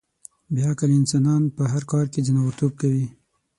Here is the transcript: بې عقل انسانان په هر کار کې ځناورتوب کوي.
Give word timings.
بې 0.53 0.61
عقل 0.69 0.89
انسانان 0.99 1.41
په 1.55 1.63
هر 1.71 1.83
کار 1.91 2.05
کې 2.13 2.25
ځناورتوب 2.27 2.71
کوي. 2.81 3.05